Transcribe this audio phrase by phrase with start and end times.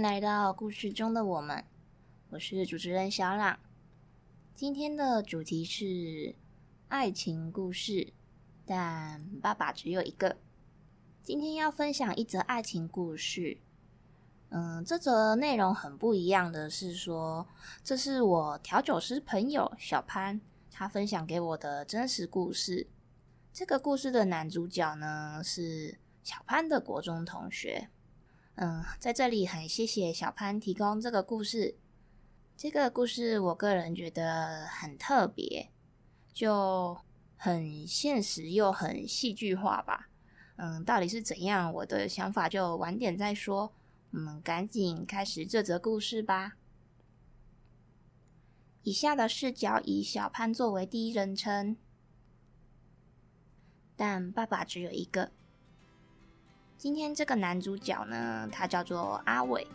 [0.00, 1.62] 来到故事中的我们，
[2.30, 3.58] 我是主持人小朗。
[4.54, 6.34] 今天的主题是
[6.88, 8.14] 爱情故事，
[8.64, 10.38] 但爸爸只有一个。
[11.20, 13.58] 今天要分享一则爱情故事。
[14.48, 17.46] 嗯，这则内容很不一样的是说，
[17.84, 20.40] 这是我调酒师朋友小潘
[20.70, 22.86] 他分享给我的真实故事。
[23.52, 27.90] 这个故事的男主角呢，是小潘的国中同学。
[28.56, 31.76] 嗯，在这里很谢谢小潘提供这个故事。
[32.56, 35.70] 这个故事我个人觉得很特别，
[36.32, 36.98] 就
[37.36, 40.10] 很现实又很戏剧化吧。
[40.56, 41.72] 嗯，到底是怎样？
[41.72, 43.72] 我的想法就晚点再说。
[44.10, 46.56] 我们赶紧开始这则故事吧。
[48.82, 51.76] 以下的视角以小潘作为第一人称，
[53.96, 55.32] 但爸爸只有一个。
[56.80, 59.66] 今天这个男主角呢，他叫做阿伟，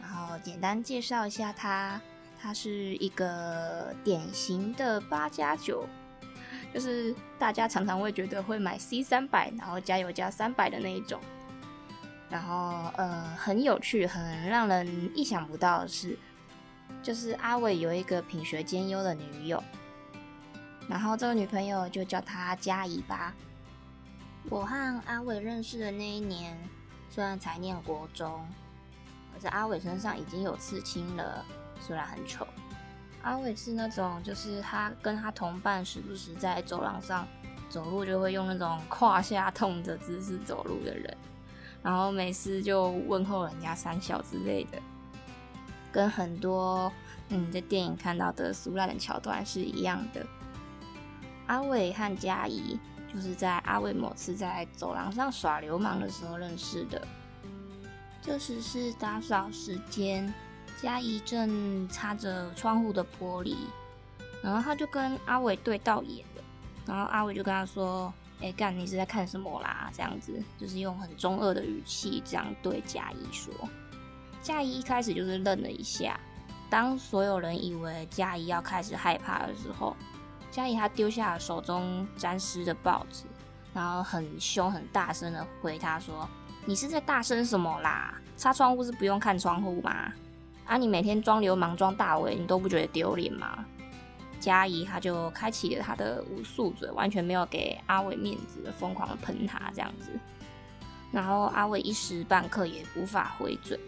[0.00, 2.00] 然后简单介绍一下他，
[2.36, 5.86] 他是一个典型的八加九，
[6.74, 11.20] 就是大家常常会觉得会买 C 三百，然后加油加三百的那一种。
[12.28, 16.18] 然后呃，很有趣，很让人意想不到的是，
[17.04, 19.62] 就是阿伟有一个品学兼优的女友，
[20.88, 23.32] 然后这个女朋友就叫他佳怡吧。
[24.50, 26.56] 我和阿伟认识的那一年，
[27.08, 28.46] 虽然才念国中，
[29.32, 31.44] 可是阿伟身上已经有刺青了，
[31.80, 32.46] 虽然很丑。
[33.22, 37.26] 阿伟是那种，就是他跟他同伴时不时在走廊上
[37.70, 41.16] 走路，就会用那种胯下痛的姿势走路的人，
[41.82, 44.78] 然后每次就问候人家三小之类的，
[45.90, 46.92] 跟很多
[47.30, 50.26] 嗯在电影看到的俗烂的桥段是一样的。
[51.46, 52.78] 阿伟和佳怡。
[53.14, 57.06] 就是在阿伟某次在走廊上耍流氓的时候认识的。
[58.22, 60.32] 这时是打扫时间，
[60.80, 63.56] 佳怡正擦着窗户的玻璃，
[64.42, 66.42] 然后他就跟阿伟对到眼了。
[66.86, 73.52] 然后阿伟就跟他说：“哎，干，你是在看什么啦？”这样子，就是用很中二的语气这样对佳怡说。
[74.40, 76.18] 佳怡一开始就是愣了一下。
[76.70, 79.96] 当所有人以为佳怡要开始害怕的时候，
[80.52, 83.24] 佳怡她丢下了手中沾湿的报纸，
[83.72, 86.28] 然后很凶、很大声的回他说
[86.66, 88.14] ：“你是在大声什么啦？
[88.36, 90.12] 擦窗户是不用看窗户吗？
[90.66, 93.64] 啊，你每天装流氓、装大伟，你都不觉得丢脸吗？”
[94.38, 100.12] 佳怡她就开启了她的无数嘴，完全没有给阿伟面子，疯狂的喷他这样子。
[101.10, 103.80] 然后阿伟一时半刻也无法回嘴，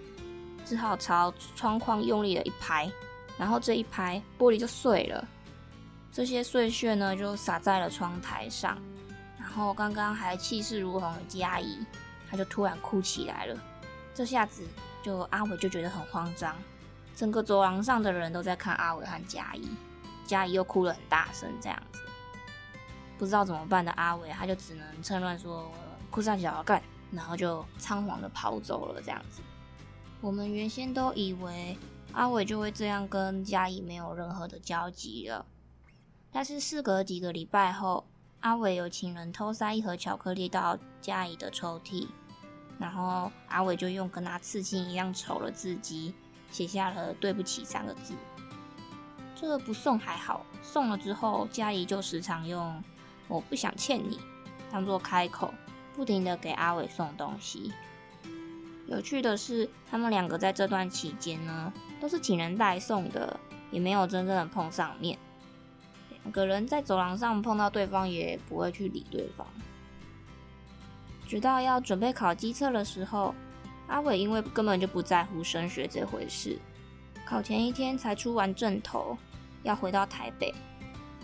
[0.65, 2.91] 只好朝窗框用力的一拍，
[3.37, 5.29] 然后这一拍玻璃就碎了。
[6.15, 8.79] 这些碎屑呢，就洒在了窗台上，
[9.37, 11.85] 然后刚刚还气势如虹的佳怡，
[12.31, 13.61] 她就突然哭起来了。
[14.15, 14.63] 这下子，
[15.03, 16.55] 就阿伟就觉得很慌张，
[17.17, 19.69] 整个走廊上的人都在看阿伟和佳怡，
[20.25, 21.99] 佳怡又哭得很大声，这样子，
[23.19, 25.69] 不知道怎么办的阿伟，他就只能趁乱说
[26.13, 26.81] 哭三小干，
[27.11, 29.43] 然后就仓皇的跑走了，这样子。
[30.21, 31.77] 我们原先都以为
[32.13, 35.45] 阿伟就会这样跟佳怡没有任何的交集了。
[36.35, 38.05] 但是事隔几个礼拜后，
[38.41, 42.09] 阿伟有请人偷塞一盒巧克力到佳怡的抽屉，
[42.77, 46.13] 然后阿伟就用跟他刺青一样丑的字迹
[46.51, 48.15] 写下了“对不起”三个字。
[49.37, 52.83] 这个不送还好，送了之后，佳怡就时常用
[53.29, 54.19] “我不想欠你”
[54.73, 55.55] 当做开口，
[55.95, 57.73] 不停的给阿伟送东西。
[58.89, 63.39] 有趣的是，他们两个在这段期间呢，都是请人代送的，
[63.71, 65.17] 也没有真正的碰上面。
[66.25, 69.47] 两个人在走廊上碰到对方，也不会去理对方。
[71.29, 73.35] 直到要准备考机测的时候，
[73.87, 76.59] 阿伟因为根本就不在乎升学这回事，
[77.27, 79.17] 考前一天才出完阵头，
[79.63, 80.53] 要回到台北，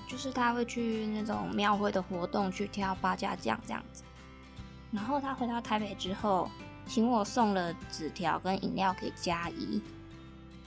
[0.06, 4.02] 就是他会去那种庙会的活动去跳八家将这样子。
[4.92, 6.50] 然后他回到台北之后，
[6.86, 9.80] 请我送了纸条跟饮料给佳怡，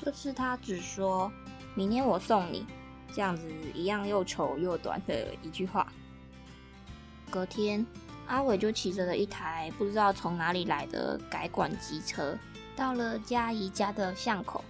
[0.03, 1.31] 这次他只说
[1.75, 2.65] 明天我送你。
[3.13, 5.87] 这样子一样又丑又短的一句话。
[7.29, 7.85] 隔天，
[8.27, 12.37] 阿伟就骑着了一台不知道从哪里来的改管机车，
[12.75, 14.63] 到了佳怡家的巷口。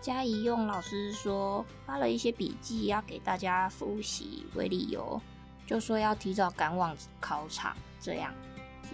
[0.00, 5.20] 佳怡用老师说发了一些笔记要给大家复习为理由，
[5.66, 8.32] 就说要提早赶往考场，这样，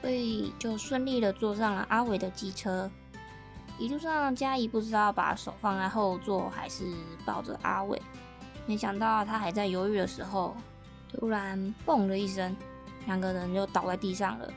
[0.00, 2.90] 所以就顺利的坐上了阿伟的机车。
[3.78, 6.84] 一路上，佳怡不知道把手放在后座还是
[7.24, 8.02] 抱着阿伟。
[8.66, 10.56] 没想到他还在犹豫的时候，
[11.08, 12.54] 突然嘣的一声，
[13.06, 14.52] 两个人就倒在地上了。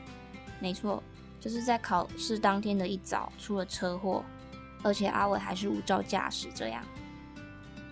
[0.58, 1.02] 没错，
[1.40, 4.24] 就是在考试当天的一早出了车祸，
[4.82, 6.48] 而且阿伟还是无照驾驶。
[6.54, 6.84] 这样，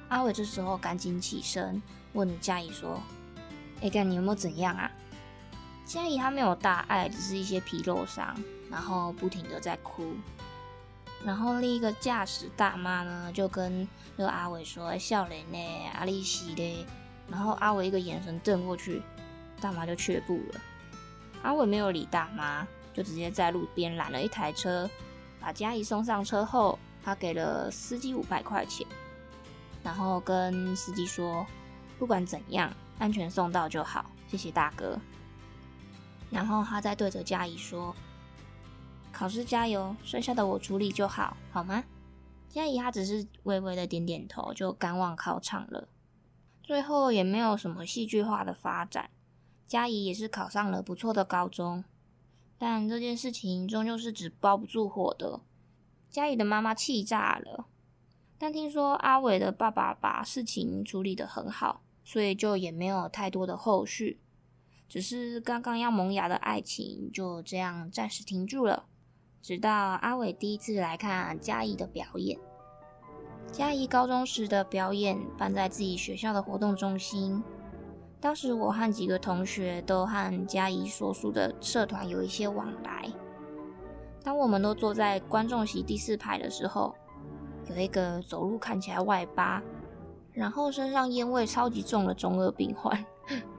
[0.09, 1.81] 阿伟这时候赶紧起身，
[2.13, 3.01] 问了佳怡说
[3.81, 4.91] ：“哎，干你有没有怎样啊？”
[5.87, 8.37] 佳怡她没有大碍，只是一些皮肉伤，
[8.71, 10.13] 然后不停的在哭。
[11.29, 13.87] 然后另一个驾驶大妈呢，就跟
[14.17, 15.59] 那个阿伟说：“笑脸呢？
[15.93, 16.87] 阿丽西嘞？”
[17.29, 19.03] 然后阿伟一个眼神瞪过去，
[19.61, 20.61] 大妈就却步了。
[21.43, 24.89] 阿伟没有理大妈，就直接在路边拦了一台车，
[25.39, 28.87] 把佳怡送上车后，他给了司机五百块钱，
[29.83, 31.47] 然后跟司机说
[32.01, 34.99] ：“不管怎样，安全送到就好，谢谢大哥。”
[36.33, 37.95] 然后他再对着佳怡说。
[39.19, 41.83] 考试加油，剩下的我处理就好，好吗？
[42.49, 45.89] 佳怡她只是微微的点点头，就赶往考场了。
[46.63, 49.11] 最后也没有什么戏剧化的发展，
[49.67, 51.83] 佳怡也是考上了不错的高中。
[52.59, 55.41] 但这件事情终究是纸包不住火的，
[56.09, 57.67] 佳怡的妈妈气炸了。
[58.39, 64.21] 但听说阿伟的爸爸把事情处理得很好，所以就也没有太多的后续，
[64.89, 68.85] 只是刚刚要萌芽的爱情就这样暂时停住了。
[69.49, 72.39] 直到阿伟第一次来看佳怡的表演，
[73.51, 77.43] 佳怡高中时的表演办在自己学校的活动中心。
[78.21, 83.11] 当时我和几个同学都和佳怡所属的社团有一些往来。
[84.23, 86.95] 当我们都坐在观众席第四排的时候，
[87.71, 89.63] 有一个走路看起来外八，
[90.31, 93.03] 然后身上烟味超级重的中二病患，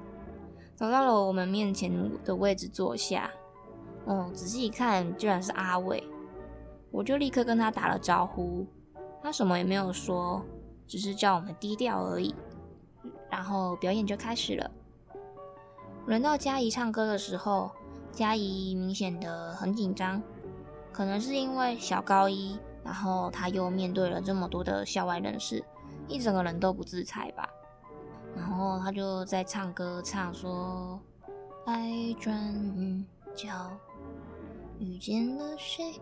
[0.78, 1.92] 走到了我们面前
[2.24, 3.32] 的位置坐下。
[4.06, 6.04] 哦，仔细一看，居然是阿伟，
[6.92, 8.66] 我就立刻跟他打了招呼，
[9.22, 10.44] 他什么也没有说，
[10.88, 12.34] 只是叫我们低调而已。
[13.30, 14.72] 然后表演就开始了。
[16.08, 17.70] 轮到佳怡唱歌的时候，
[18.12, 20.22] 佳怡明显的很紧张，
[20.92, 25.64] 可能是因为小高一，然后他又面对了这么多的校外人士，
[26.08, 27.48] 一整个人都不自在吧。
[28.36, 31.00] 然后他就在唱歌，唱说
[31.68, 33.06] ：“爱转
[33.36, 33.48] 角。”
[34.80, 36.00] 遇见了谁？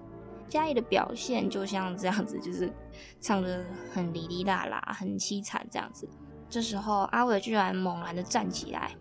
[0.48, 2.72] 佳怡的表现就像这样子，就是
[3.20, 6.08] 唱得很哩哩啦啦，很凄惨这样子。
[6.50, 8.96] 这时候阿伟居然猛然的站起来，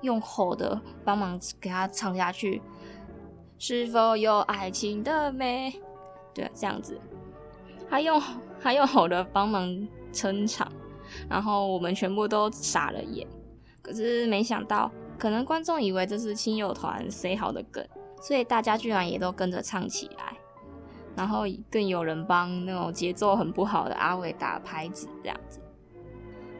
[0.00, 2.60] 用吼的帮忙给他唱下去。
[3.56, 5.72] 是否有爱情的美？
[6.34, 6.98] 对，这样子，
[7.88, 8.20] 他用
[8.60, 10.66] 他用吼的帮忙撑场，
[11.28, 13.28] 然后我们全部都傻了眼。
[13.82, 17.86] 可是没想到，可能观众以为这是亲友团 say 好的梗。
[18.20, 20.36] 所以大家居然也都跟着唱起来，
[21.16, 25.58] 然后更有人帮那种节奏很不好的阿伟打拍子，这样子。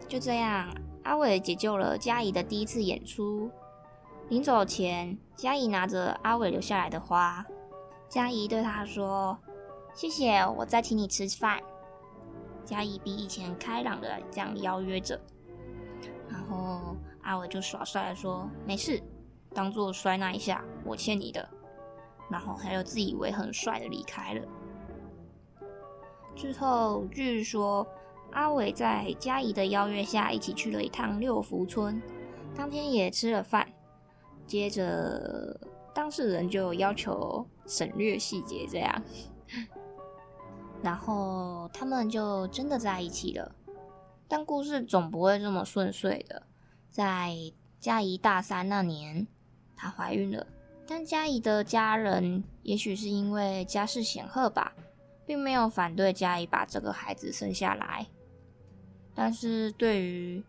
[0.09, 0.69] 就这样，
[1.05, 3.51] 阿伟解救了佳怡的第一次演出。
[4.29, 7.45] 临走前，佳怡拿着阿伟留下来的花，
[8.09, 9.37] 佳怡对他说
[9.93, 11.61] ：“谢谢，我再请你吃饭。”
[12.65, 15.21] 佳怡比以前开朗的这样邀约着，
[16.29, 19.03] 然后阿伟就耍帅的说：“没事。”
[19.53, 21.49] 当做摔那一下，我欠你的，
[22.31, 24.47] 然后他就自以为很帅的离开了。
[26.37, 27.87] 之后据说
[28.33, 32.01] 阿伟在佳怡的邀约下，一起去了一趟六福村，
[32.55, 33.67] 当天也吃了饭。
[34.47, 35.61] 接着
[35.93, 39.03] 当事人就要求省略细节，这样，
[40.83, 43.53] 然后他们就真的在一起了。
[44.29, 46.45] 但故事总不会这么顺遂的，
[46.91, 47.35] 在
[47.81, 49.27] 佳怡大三那年。
[49.81, 50.47] 她怀孕了，
[50.87, 54.75] 但佳怡的家人也许是因为家世显赫吧，
[55.25, 58.07] 并没有反对佳怡把这个孩子生下来。
[59.15, 60.45] 但是对于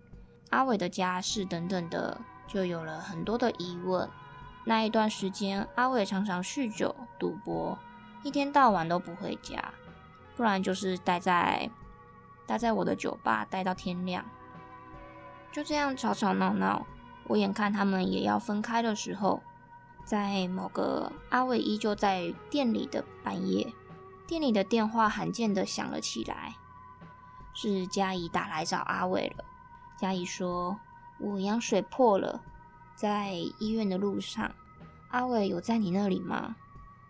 [0.49, 4.09] 阿伟的家世等等的，就有了很多的疑问。
[4.65, 7.79] 那一段时间，阿伟常常酗酒、赌博，
[8.23, 9.73] 一天到晚都不回家，
[10.35, 11.69] 不然就是待在
[12.45, 14.25] 待在我的酒吧待到天亮，
[15.53, 16.85] 就这样吵吵闹闹。
[17.27, 19.41] 我眼看他们也要分开的时候，
[20.03, 23.73] 在某个阿伟依旧在店里的半夜，
[24.27, 26.55] 店里的电话罕见的响了起来，
[27.53, 29.45] 是佳怡打来找阿伟了。
[29.97, 30.79] 佳怡说
[31.19, 32.41] ：“我羊水破了，
[32.95, 34.51] 在医院的路上，
[35.11, 36.55] 阿伟有在你那里吗？”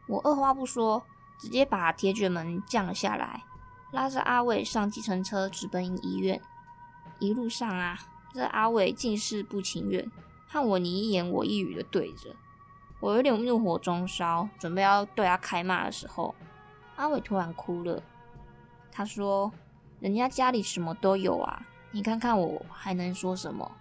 [0.07, 1.05] 我二话不说，
[1.39, 3.43] 直接把铁卷门降了下来，
[3.91, 6.41] 拉着阿伟上计程车直奔医院。
[7.19, 7.97] 一路上啊。
[8.33, 10.09] 这阿伟尽是不情愿，
[10.47, 12.35] 和我你一言我一语的对着，
[12.99, 16.33] 我有点怒火中烧，准备要对他开骂的时候，
[16.95, 18.01] 阿伟突然哭了。
[18.91, 19.51] 他说
[19.99, 23.71] ：“人家家里什么都有啊，你看看我还能说什么？”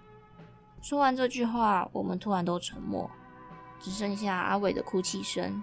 [0.83, 3.11] 说完这句话，我们突然都沉默，
[3.79, 5.63] 只剩下阿伟的哭泣声。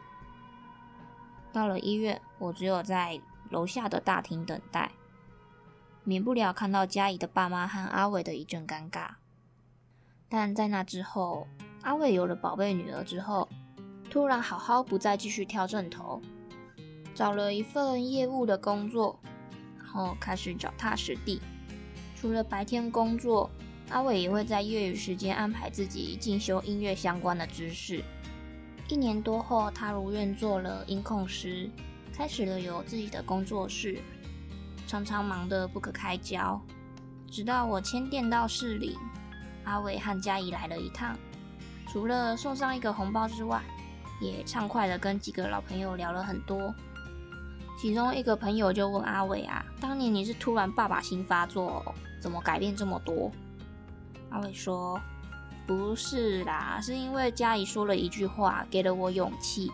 [1.52, 4.92] 到了医院，我只有在楼下的大厅等待，
[6.08, 9.10] 免不了看到佳怡的爸妈和阿伟的一阵尴尬。
[10.30, 11.46] 但在那之后，
[11.82, 13.50] 阿伟有了宝贝女儿之后，
[14.10, 16.22] 突然好好不再继续挑枕头，
[17.14, 19.20] 找了一份业务的工作，
[19.78, 21.42] 然后开始脚踏实地。
[22.16, 23.50] 除了白天工作，
[23.90, 28.02] 阿伟也会在业余时间安排自己进修音乐相关的知识。
[28.88, 31.70] 一年多后，他如愿做了音控师，
[32.14, 34.00] 开始了有自己的工作室，
[34.88, 36.60] 常常忙得不可开交。
[37.30, 38.98] 直到我迁店到市里，
[39.66, 41.16] 阿伟和佳怡来了一趟，
[41.90, 43.62] 除了送上一个红包之外，
[44.22, 46.74] 也畅快的跟几个老朋友聊了很多。
[47.78, 53.30] 其中一个朋友就问阿伟啊：“当年你是突然爸爸心发作，怎么改变这么多？”
[54.32, 55.00] 阿伟说。
[55.68, 59.70] 不是啦，是因为佳怡说了一句话，给了我勇气。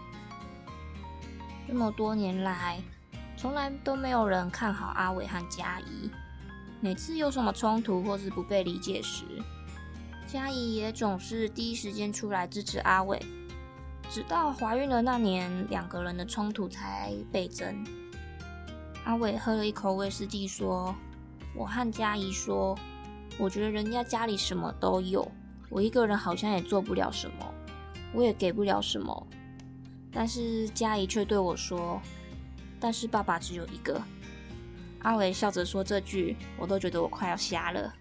[1.68, 2.82] 这么多年来，
[3.44, 6.10] 从来都没有人看好阿伟和佳怡。
[6.80, 9.26] 每次有什么冲突或是不被理解时，
[10.26, 13.22] 佳怡也总是第一时间出来支持阿伟。
[14.10, 17.86] 直到怀孕的那年，两个人的冲突才倍增。
[19.04, 20.96] 阿伟喝了一口威士忌，说
[21.54, 22.80] ：“我和佳怡说，
[23.38, 25.30] 我觉得人家家里什么都有。”
[25.70, 27.54] 我一个人好像也做不了什么，
[28.14, 29.28] 我也给不了什么，
[30.14, 32.02] 但是佳怡却对我说
[32.84, 34.02] ：“但是爸爸只有一个。”
[35.04, 37.94] 阿伟笑着说这句，我都觉得我快要瞎了。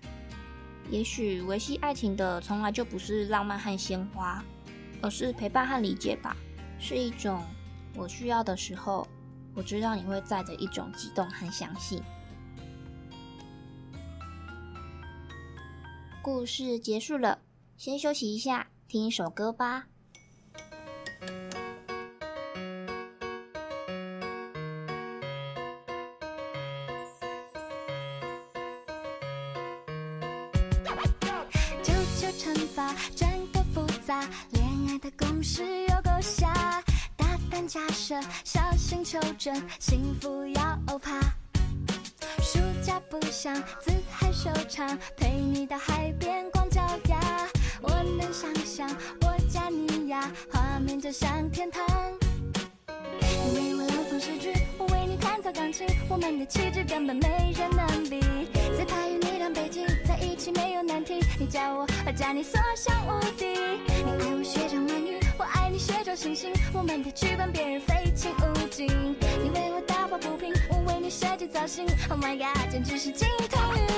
[0.91, 4.43] 也许维系爱情的从来就不是浪漫和鲜花，
[5.01, 6.37] 而是陪伴和理解吧，
[6.81, 7.41] 是一种
[7.95, 9.07] 我需要的时候，
[9.55, 12.03] 我知道你会在的一种激动和相信。
[16.21, 17.39] 故事结束了。
[17.77, 19.87] 先休息一下，听一首歌吧。
[39.43, 41.19] 心求证，幸福要欧趴。
[42.41, 47.49] 暑假不想自嗨收场，陪你到海边光脚丫。
[47.81, 48.89] 我能想象
[49.23, 51.85] 我加你呀，画面就像天堂。
[52.87, 58.21] 你为我朗诵诗句，我为你弹奏钢琴，我们的气质根本没人能比。
[58.77, 61.19] 自拍与你当背景，在一起没有难题。
[61.41, 63.47] 你叫我，我叫你，所向无敌。
[63.89, 65.19] 你爱我学长美女，
[65.83, 68.87] 学着星星，我们的剧本别人非亲勿近。
[68.87, 71.85] 你为我打抱不平，我为你设计造型。
[72.09, 73.92] Oh my god，简直是金童玉，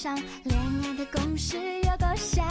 [0.00, 2.42] 上，恋爱的公式有多瞎，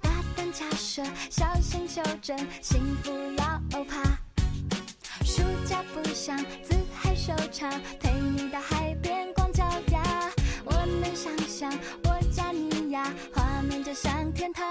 [0.00, 4.02] 大胆假设，小心求证，幸福要欧趴。
[5.22, 10.02] 暑假不想自嗨收场，陪你到海边光脚丫。
[10.64, 11.70] 我能想象
[12.04, 14.64] 我家你呀，画面就像天堂。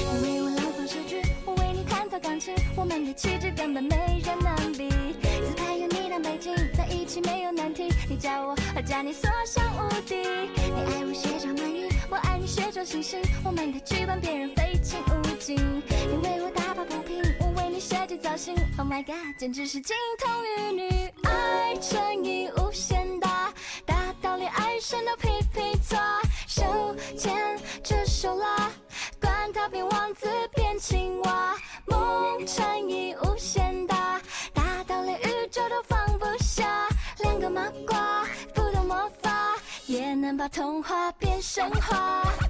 [0.00, 4.90] 你为我朗诵诗句，我为你弹奏钢琴，我们的气质根本没人能比。
[5.22, 7.92] 自拍有你当背景，在一起没有难题。
[8.08, 10.14] 你叫我，将你，所向无敌。
[10.16, 15.56] 你爱我学长美女，我爱你学周星星，我们的剧本别人非亲勿近。
[15.56, 18.54] 你为我打抱不平，我为你设计造型。
[18.76, 20.88] Oh my god，简直是金童玉女，
[21.22, 23.52] 爱乘以无限大，
[23.86, 25.96] 大到连爱神都皮皮剉。
[26.46, 27.34] 手牵
[27.82, 28.63] 着手拉，
[40.44, 42.43] 把童话变神话。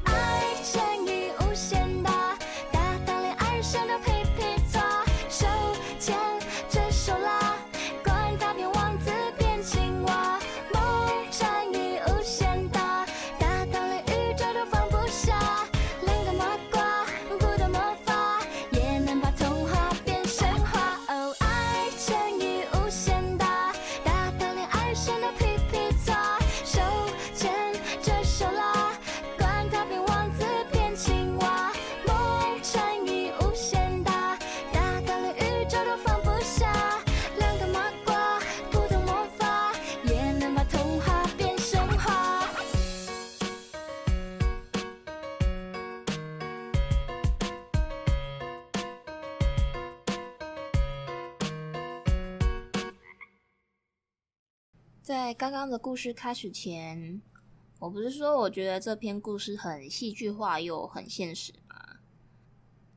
[55.04, 57.20] 在刚刚的故事开始前，
[57.78, 61.98] 我不是说我觉得这篇故事很戏剧化又很现实吗？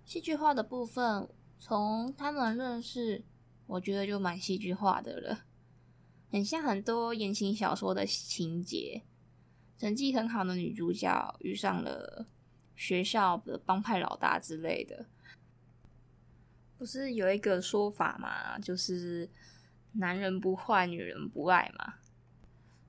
[0.05, 1.27] 戏剧化的部分，
[1.59, 3.25] 从他们认识，
[3.65, 5.43] 我觉得就蛮戏剧化的了，
[6.31, 9.01] 很像很多言情小说的情节。
[9.77, 12.25] 成绩很好的女主角遇上了
[12.73, 15.07] 学校的帮派老大之类的，
[16.77, 18.57] 不是有一个说法吗？
[18.59, 19.29] 就是。
[19.97, 21.95] 男人不坏，女人不爱嘛，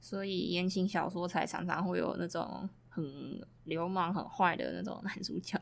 [0.00, 5.60] 所以言情小说才常常会有那种很流氓、很坏的那种男主角。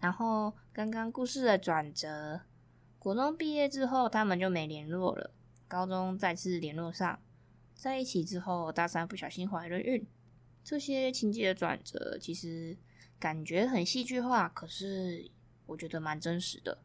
[0.00, 2.40] 然后刚刚故事的转折，
[2.98, 5.30] 国中毕业之后，他们就没联络了。
[5.66, 7.18] 高中再次联络上，
[7.74, 10.06] 在一起之后，大三不小心怀了孕。
[10.62, 12.76] 这些情节的转折，其实
[13.18, 15.30] 感觉很戏剧化，可是
[15.66, 16.78] 我觉得蛮真实的。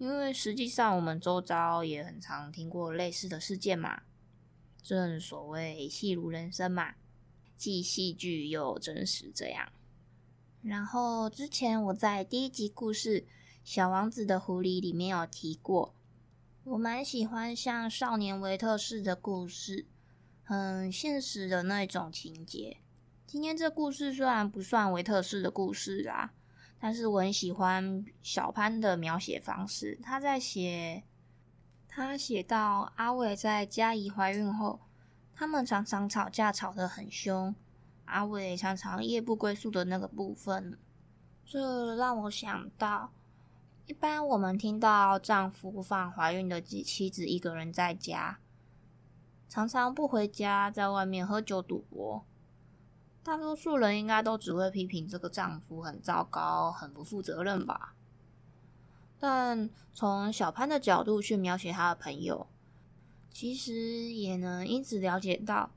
[0.00, 4.00] 因为实际上，我们周遭也很常听过类似的事件嘛。
[4.82, 6.94] 正所谓戏如人生嘛，
[7.54, 9.70] 既戏剧又真实这样。
[10.62, 13.20] 然后之前我在第一集故事
[13.62, 15.94] 《小王子的狐狸》里面有提过，
[16.64, 19.84] 我蛮喜欢像《少年维特》式的故事，
[20.42, 22.78] 很现实的那种情节。
[23.26, 26.32] 今天这故事虽然不算维特式的故事啦。
[26.80, 29.98] 但是我很喜欢小潘的描写方式。
[30.02, 31.04] 他在写，
[31.86, 34.80] 他写到阿伟在佳怡怀孕后，
[35.34, 37.54] 他们常常吵架，吵得很凶。
[38.06, 40.78] 阿伟常常夜不归宿的那个部分，
[41.44, 43.12] 这让我想到，
[43.86, 48.38] 一般我们听到丈夫放怀孕的妻子一个人在家，
[49.48, 52.24] 常常不回家，在外面喝酒赌博。
[53.30, 57.94] 大多数人应该都只会批评这个丈夫很糟糕、很不负责任吧。
[59.20, 62.48] 但从小潘的角度去描写他的朋友，
[63.30, 63.72] 其实
[64.10, 65.70] 也能因此了解到，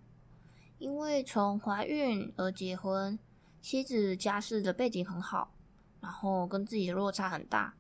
[0.80, 3.20] 因为从怀孕而结婚，
[3.62, 5.54] 妻子家世的背景很好，
[6.02, 7.76] 然后跟自己的落差很大，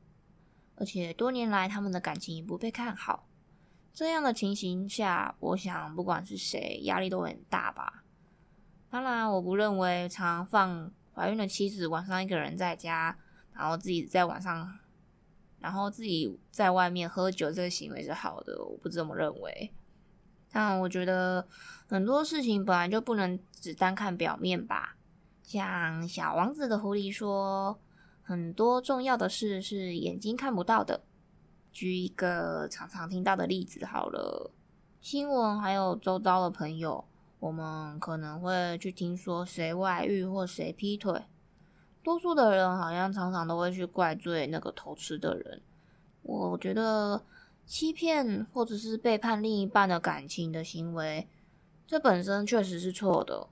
[0.75, 3.27] 而且多年来他们的感情也不被看好。
[3.91, 8.02] 这样的情形下，我想不管是谁，压力都很大吧。
[8.93, 13.17] 当然，我不认为常放怀孕的妻子晚上一个人在家，
[13.51, 14.71] 然后自己在晚上，
[15.57, 19.73] 然后自己在外面喝酒这个行为是好的，我不这么认为。
[20.51, 21.47] 但我觉得
[21.87, 24.95] 很多事情本来就不能只单看表面吧。
[25.41, 27.79] 像小王子的狐狸说，
[28.21, 31.01] 很多重要的事是眼睛看不到的。
[31.71, 34.51] 举一个常常听到的例子好了，
[35.01, 37.03] 新闻还有周遭的朋友。
[37.43, 41.23] 我们可能会去听说谁外遇或谁劈腿，
[42.01, 45.61] 多数的人好像常常都会去怪罪那个偷吃的人。
[46.21, 47.21] 我觉得
[47.65, 51.27] 欺骗或者是背叛另一半的感情的行为，
[51.85, 53.45] 这本身确实是错的。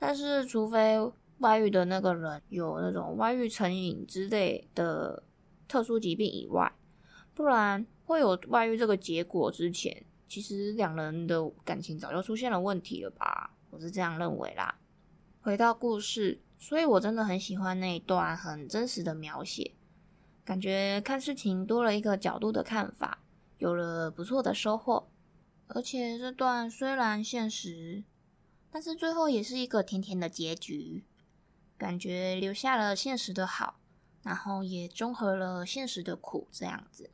[0.00, 0.98] 但是，除非
[1.38, 5.22] 外遇的那个人有那种外遇成瘾之类的
[5.68, 6.72] 特殊疾病以外，
[7.36, 10.02] 不然会有外遇这个结果之前。
[10.28, 13.54] 其实两人的感情早就出现了问题了吧？
[13.70, 14.78] 我是这样认为啦。
[15.40, 19.74] 回到故事，所以我真的很喜欢那一段很真实的描写，
[20.44, 23.22] 感觉看事情多了一个角度的看法，
[23.58, 25.08] 有了不错的收获。
[25.68, 28.02] 而且这段虽然现实，
[28.70, 31.04] 但是最后也是一个甜甜的结局，
[31.78, 33.78] 感觉留下了现实的好，
[34.22, 37.10] 然后也综合了现实的苦，这样子。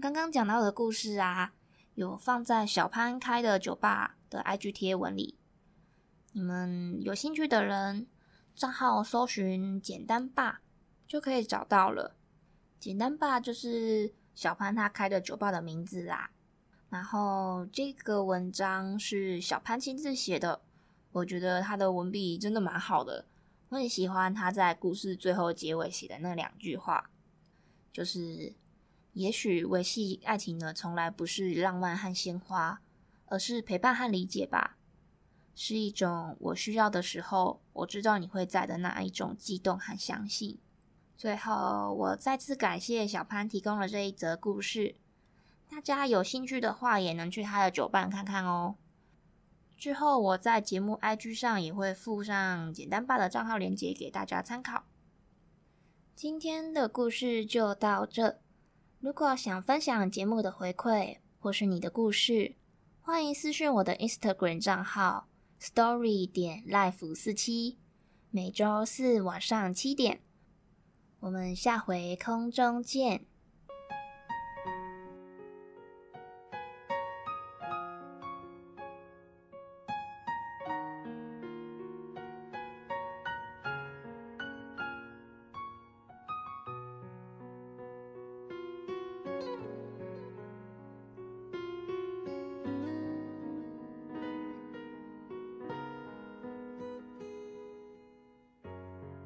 [0.00, 1.52] 刚刚讲到的故事啊。
[1.96, 5.38] 有放在小潘开的酒吧的 IG 贴文里，
[6.32, 8.06] 你们有兴趣的人，
[8.54, 10.60] 账号搜寻“简单吧”
[11.08, 12.14] 就可以找到了。
[12.78, 16.32] 简单吧就是小潘他开的酒吧的名字啦。
[16.90, 20.60] 然后这个文章是小潘亲自写的，
[21.12, 23.24] 我觉得他的文笔真的蛮好的，
[23.70, 27.08] 我很喜欢他在故事最后结尾写的那两句话，
[27.90, 28.54] 就是。
[29.16, 32.82] 也许维系爱情的从来不是浪漫和鲜花，
[33.24, 34.76] 而是陪伴和理解吧。
[35.54, 40.58] 是一种我需要的时候，我知道你会在的那一种悸动和相信。
[41.16, 44.96] 最后，我再次感谢小潘提供了这一则故事。
[45.66, 48.76] 大家有兴趣的话，也能去他的酒伴看看哦。
[49.78, 54.84] 之后，我在节目 IG 上也会附上简单吧的账号链接给大家参考。
[56.14, 58.38] 今天的故事就到这。
[58.98, 62.56] 如果想分享节目的回馈，或是你的故事，
[63.02, 65.28] 欢迎私讯我的 Instagram 账号
[65.60, 67.76] story 点 life 四七，
[68.30, 70.20] 每周四晚上七点，
[71.20, 73.26] 我们下回空中见。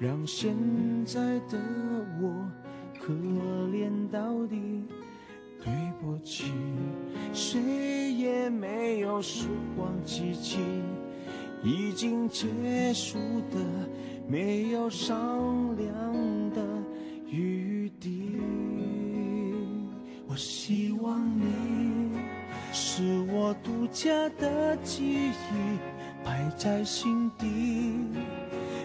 [0.00, 0.56] 让现
[1.04, 1.58] 在的
[2.22, 2.50] 我
[2.98, 3.12] 可
[3.70, 4.82] 怜到底，
[5.62, 6.50] 对不起，
[7.34, 10.58] 谁也没有时光机器，
[11.62, 12.46] 已经结
[12.94, 13.18] 束
[13.50, 13.58] 的
[14.26, 15.94] 没有商量
[16.54, 16.62] 的
[17.28, 18.40] 余地。
[20.26, 22.18] 我希望你
[22.72, 25.78] 是我独家的记忆，
[26.24, 27.46] 摆在心底。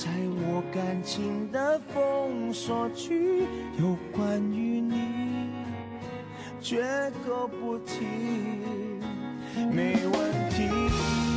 [0.00, 3.42] 在我感情的封锁区，
[3.78, 5.50] 有关于你，
[6.58, 6.82] 绝
[7.22, 8.06] 口不提，
[9.70, 11.29] 没问题。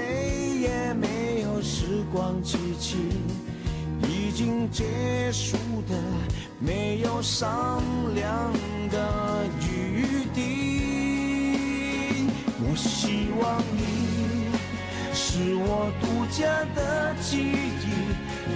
[0.00, 2.96] 谁也没有时光机器，
[4.08, 5.94] 已经结束的
[6.58, 7.82] 没有商
[8.14, 8.50] 量
[8.90, 10.38] 的余地。
[12.62, 14.48] 我希望你
[15.12, 17.86] 是我独家的记忆，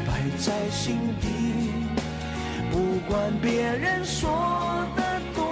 [0.06, 1.26] 摆在心底。
[2.72, 5.44] 不管别人说的多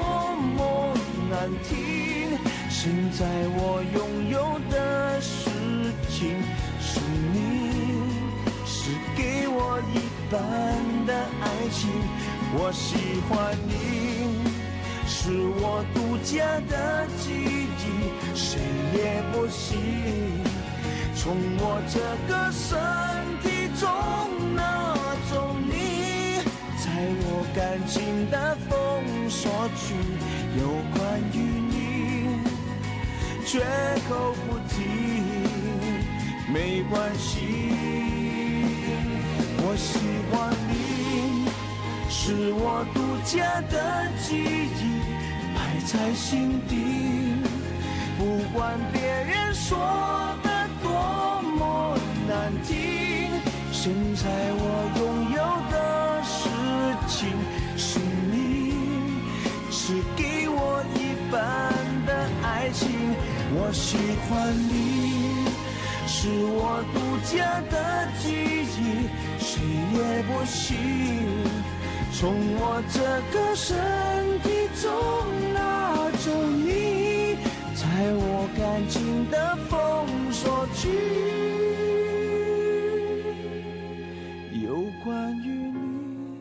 [0.57, 0.94] 么
[1.31, 2.38] 难听，
[2.70, 5.41] 现在我拥有的是
[6.81, 7.01] 是
[7.33, 7.37] 你，
[8.67, 9.97] 是给我一
[10.31, 10.39] 半
[11.07, 11.91] 的爱情。
[12.55, 13.71] 我喜欢你，
[15.07, 15.31] 是
[15.61, 17.33] 我独家的记
[17.79, 17.83] 忆，
[18.35, 18.61] 谁
[18.95, 19.79] 也不行
[21.15, 22.69] 从我这个身
[23.43, 23.89] 体中
[24.55, 24.95] 拿
[25.31, 25.33] 走
[25.67, 25.71] 你。
[26.77, 26.85] 在
[27.25, 28.71] 我感情的封
[29.31, 29.95] 锁区，
[30.59, 30.61] 有
[30.95, 31.01] 关
[31.33, 31.35] 于
[31.71, 31.73] 你，
[33.47, 33.61] 绝
[34.09, 34.77] 口不提，
[36.53, 37.71] 没关系。
[39.65, 39.99] 我喜
[40.31, 41.49] 欢你，
[42.11, 45.01] 是我独家的记忆，
[45.55, 46.73] 摆在心底。
[48.19, 49.79] 不管别人说
[50.43, 51.97] 的多么
[52.29, 53.31] 难听，
[53.73, 54.62] 现在我
[54.99, 56.51] 拥有的事
[57.09, 57.33] 情。
[57.79, 57.99] 是
[58.31, 58.75] 你，
[59.71, 61.73] 是给我一半
[62.07, 62.88] 的爱情。
[63.55, 63.97] 我喜
[64.29, 65.41] 欢你，
[66.23, 67.75] 是我独家的
[68.21, 69.59] 记忆，谁
[69.93, 70.63] 也不行
[72.13, 72.23] 从
[72.55, 72.97] 我这
[73.33, 73.75] 个身
[74.41, 74.47] 体
[74.81, 74.87] 中
[75.53, 77.35] 拿走你，
[77.75, 77.83] 在
[78.15, 80.89] 我感情的封锁区。
[84.65, 86.39] 有关于你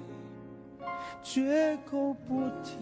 [1.24, 2.78] 绝口不提，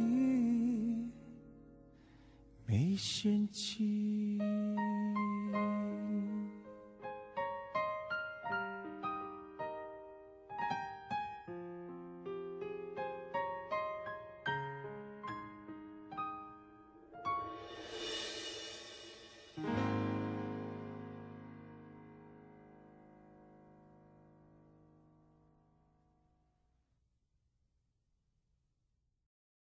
[2.66, 4.38] 没嫌弃。